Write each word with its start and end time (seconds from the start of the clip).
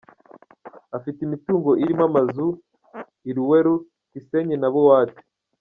Afite 0.97 1.19
imitungo 1.23 1.69
irimo 1.83 2.03
amazu, 2.09 2.47
i 3.29 3.31
Luweero, 3.35 3.73
Kisenyi 4.11 4.55
na 4.59 4.69
Buwaate. 4.73 5.21